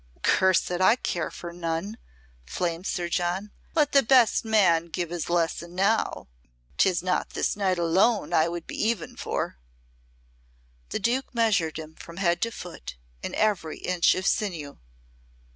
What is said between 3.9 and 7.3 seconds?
the best man give his lesson now. 'Tis not